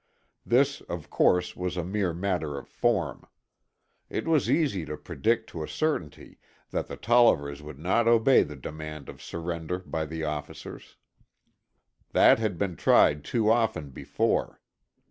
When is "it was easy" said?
4.09-4.83